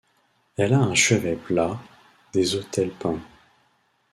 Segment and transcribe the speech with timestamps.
[0.57, 1.79] Elle a un chevet plat,
[2.33, 3.21] des autels peints.